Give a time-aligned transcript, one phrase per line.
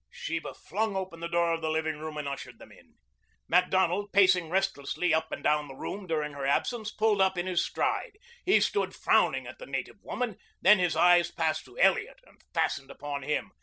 [0.09, 2.95] Sheba flung open the door of the living room and ushered them in.
[3.47, 7.63] Macdonald, pacing restlessly up and down the room during her absence, pulled up in his
[7.63, 8.17] stride.
[8.43, 12.89] He stood frowning at the native woman, then his eyes passed to Elliot and fastened
[12.89, 13.51] upon him.